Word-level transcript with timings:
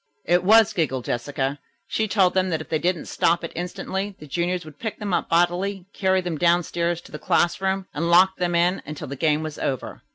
"It 0.25 0.43
was," 0.43 0.73
giggled 0.73 1.05
Jessica. 1.05 1.59
"She 1.85 2.07
told 2.07 2.33
them 2.33 2.49
that 2.49 2.59
if 2.59 2.69
they 2.69 2.79
didn't 2.79 3.05
stop 3.05 3.43
it 3.43 3.51
instantly, 3.55 4.15
the 4.17 4.25
juniors 4.25 4.65
would 4.65 4.79
pick 4.79 4.97
them 4.97 5.13
up 5.13 5.29
bodily, 5.29 5.85
carry 5.93 6.21
them 6.21 6.39
downstairs 6.39 7.01
to 7.01 7.11
the 7.11 7.19
classroom 7.19 7.85
and 7.93 8.09
lock 8.09 8.37
them 8.37 8.55
in 8.55 8.81
until 8.83 9.07
the 9.07 9.15
game 9.15 9.43
was 9.43 9.59
over." 9.59 10.01